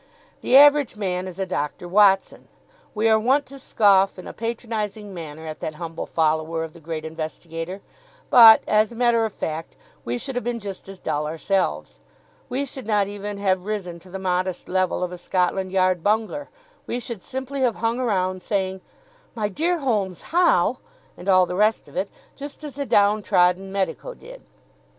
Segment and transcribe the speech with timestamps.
[0.41, 2.47] The average man is a Doctor Watson.
[2.95, 6.79] We are wont to scoff in a patronising manner at that humble follower of the
[6.79, 7.81] great investigator,
[8.31, 11.99] but, as a matter of fact, we should have been just as dull ourselves.
[12.49, 16.49] We should not even have risen to the modest level of a Scotland Yard Bungler.
[16.87, 18.81] We should simply have hung around, saying:
[19.35, 20.79] "My dear Holmes, how?"
[21.15, 24.41] and all the rest of it, just as the downtrodden medico did.